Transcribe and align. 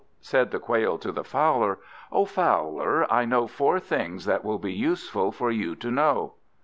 Said 0.21 0.49
the 0.49 0.57
Quail 0.57 0.97
to 0.97 1.11
the 1.11 1.23
Fowler 1.23 1.77
"O 2.11 2.25
Fowler, 2.25 3.05
I 3.13 3.23
know 3.23 3.45
four 3.45 3.79
things 3.79 4.25
that 4.25 4.43
will 4.43 4.57
be 4.57 4.73
useful 4.73 5.31
for 5.31 5.51
you 5.51 5.75
to 5.75 5.91
know." 5.91 6.33